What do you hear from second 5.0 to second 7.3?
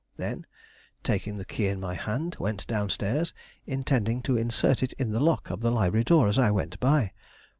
the lock of the library door as I went by.